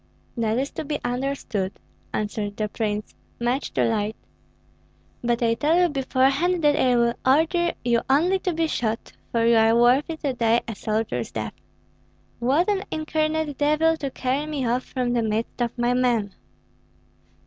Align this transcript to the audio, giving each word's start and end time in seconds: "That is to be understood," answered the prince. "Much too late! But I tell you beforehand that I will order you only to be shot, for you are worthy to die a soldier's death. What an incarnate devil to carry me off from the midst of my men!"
"That 0.35 0.57
is 0.57 0.71
to 0.71 0.83
be 0.83 0.99
understood," 1.05 1.73
answered 2.11 2.57
the 2.57 2.67
prince. 2.67 3.13
"Much 3.39 3.71
too 3.71 3.83
late! 3.83 4.15
But 5.23 5.43
I 5.43 5.53
tell 5.53 5.77
you 5.79 5.89
beforehand 5.89 6.63
that 6.63 6.75
I 6.75 6.95
will 6.97 7.13
order 7.23 7.73
you 7.85 8.01
only 8.09 8.39
to 8.39 8.51
be 8.51 8.65
shot, 8.65 9.11
for 9.31 9.45
you 9.45 9.57
are 9.57 9.75
worthy 9.79 10.17
to 10.17 10.33
die 10.33 10.61
a 10.67 10.73
soldier's 10.73 11.31
death. 11.31 11.53
What 12.39 12.67
an 12.67 12.81
incarnate 12.89 13.59
devil 13.59 13.95
to 13.97 14.09
carry 14.09 14.47
me 14.47 14.65
off 14.65 14.85
from 14.85 15.13
the 15.13 15.21
midst 15.21 15.61
of 15.61 15.77
my 15.77 15.93
men!" 15.93 16.33